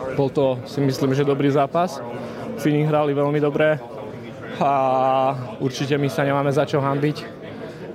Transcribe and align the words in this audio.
Bol 0.00 0.32
to 0.32 0.56
si 0.64 0.80
myslím, 0.80 1.12
že 1.12 1.20
dobrý 1.20 1.52
zápas. 1.52 2.00
Fíni 2.56 2.80
hrali 2.88 3.12
veľmi 3.12 3.36
dobre 3.36 3.76
a 4.56 4.72
určite 5.60 6.00
my 6.00 6.08
sa 6.08 6.24
nemáme 6.24 6.48
za 6.48 6.64
čo 6.64 6.80
hambiť. 6.80 7.20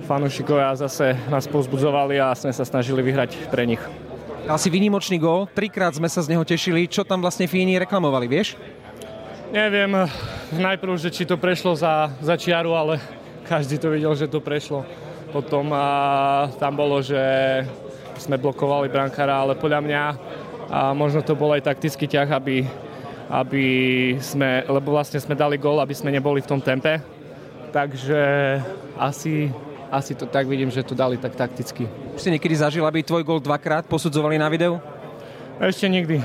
Fanúšikovia 0.06 0.78
zase 0.78 1.18
nás 1.26 1.50
pozbudzovali 1.50 2.22
a 2.22 2.38
sme 2.38 2.54
sa 2.54 2.62
snažili 2.62 3.02
vyhrať 3.02 3.50
pre 3.50 3.66
nich. 3.66 3.82
Asi 4.46 4.70
výnimočný 4.70 5.18
gól, 5.18 5.50
trikrát 5.50 5.90
sme 5.90 6.06
sa 6.06 6.22
z 6.22 6.30
neho 6.30 6.46
tešili. 6.46 6.86
Čo 6.86 7.02
tam 7.02 7.18
vlastne 7.18 7.50
Fíni 7.50 7.74
reklamovali, 7.82 8.30
vieš? 8.30 8.54
Neviem 9.50 9.90
najprv, 10.54 10.94
že 11.02 11.10
či 11.10 11.26
to 11.26 11.34
prešlo 11.34 11.74
za, 11.74 12.14
za 12.22 12.38
čiaru, 12.38 12.78
ale 12.78 13.02
každý 13.42 13.74
to 13.74 13.90
videl, 13.90 14.14
že 14.14 14.30
to 14.30 14.38
prešlo. 14.38 14.86
Potom 15.34 15.74
a, 15.74 16.46
tam 16.62 16.78
bolo, 16.78 17.02
že 17.02 17.18
sme 18.22 18.38
blokovali 18.38 18.86
brankára, 18.86 19.42
ale 19.42 19.58
podľa 19.58 19.82
mňa 19.82 20.02
a 20.68 20.92
možno 20.92 21.24
to 21.24 21.32
bol 21.32 21.52
aj 21.56 21.64
taktický 21.64 22.04
ťah, 22.04 22.28
aby, 22.28 22.64
aby 23.32 23.66
sme, 24.20 24.68
lebo 24.68 24.92
vlastne 24.92 25.16
sme 25.16 25.32
dali 25.32 25.56
gól, 25.56 25.80
aby 25.80 25.96
sme 25.96 26.12
neboli 26.12 26.44
v 26.44 26.50
tom 26.50 26.60
tempe. 26.60 27.00
Takže 27.72 28.20
asi, 28.96 29.52
asi 29.88 30.12
to 30.16 30.28
tak 30.28 30.48
vidím, 30.48 30.68
že 30.68 30.84
to 30.84 30.96
dali 30.96 31.16
tak 31.16 31.36
takticky. 31.36 31.88
Už 32.16 32.20
si 32.20 32.32
niekedy 32.32 32.56
zažil, 32.56 32.84
aby 32.84 33.04
tvoj 33.04 33.24
gól 33.24 33.40
dvakrát 33.40 33.88
posudzovali 33.88 34.36
na 34.36 34.48
videu? 34.48 34.80
Ešte 35.60 35.88
nikdy. 35.88 36.20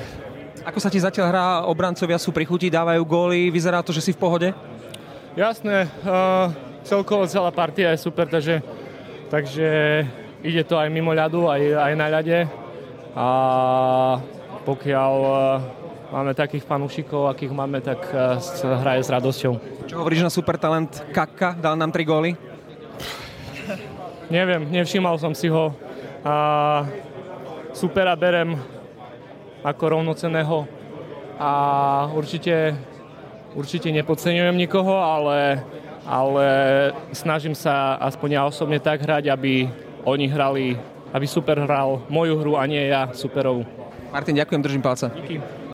Ako 0.63 0.79
sa 0.79 0.87
ti 0.87 0.99
zatiaľ 0.99 1.25
hrá, 1.27 1.45
obrancovia 1.67 2.15
sú 2.15 2.31
pri 2.31 2.47
chuti, 2.47 2.71
dávajú 2.71 3.03
góly, 3.03 3.51
vyzerá 3.51 3.83
to, 3.83 3.91
že 3.91 3.99
si 3.99 4.11
v 4.15 4.21
pohode? 4.21 4.49
Jasné, 5.35 5.89
uh, 6.05 6.53
celkovo 6.87 7.27
celá 7.27 7.51
partia 7.51 7.91
je 7.91 7.99
super, 7.99 8.29
takže, 8.29 8.63
takže 9.27 9.67
ide 10.39 10.63
to 10.63 10.79
aj 10.79 10.87
mimo 10.87 11.11
ľadu, 11.11 11.51
aj, 11.51 11.59
aj 11.59 11.93
na 11.99 12.07
ľade 12.07 12.62
a 13.13 13.27
pokiaľ 14.65 15.13
uh, 15.21 15.37
máme 16.09 16.33
takých 16.33 16.65
fanúšikov, 16.65 17.29
akých 17.29 17.53
máme, 17.53 17.81
tak 17.81 18.01
uh, 18.09 18.41
hraje 18.81 19.05
s 19.05 19.09
radosťou. 19.13 19.53
Čo 19.85 19.95
hovoríš 20.01 20.25
na 20.25 20.33
supertalent 20.33 20.89
Kaka? 21.13 21.53
Dal 21.57 21.77
nám 21.77 21.93
tri 21.93 22.05
góly? 22.05 22.33
Neviem, 24.33 24.65
nevšímal 24.73 25.19
som 25.21 25.37
si 25.37 25.45
ho. 25.45 25.75
A 26.25 26.33
supera 27.75 28.17
berem 28.17 28.57
ako 29.61 29.83
rovnoceného 29.99 30.65
a 31.37 31.51
určite, 32.15 32.73
určite 33.53 33.91
nepodceňujem 33.91 34.55
nikoho, 34.57 34.97
ale, 34.97 35.63
ale 36.07 36.47
snažím 37.11 37.53
sa 37.53 37.99
aspoň 37.99 38.29
ja 38.31 38.41
osobne 38.47 38.79
tak 38.79 39.03
hrať, 39.03 39.29
aby 39.29 39.67
oni 40.03 40.25
hrali, 40.27 40.79
aby 41.13 41.25
super 41.29 41.61
hral 41.61 42.01
moju 42.09 42.41
hru 42.41 42.53
a 42.57 42.65
nie 42.65 42.89
ja 42.89 43.13
superovú. 43.13 43.63
Martin, 44.13 44.35
ďakujem, 44.35 44.61
držím 44.61 44.81
palca. 44.81 45.11
Díky. 45.15 45.41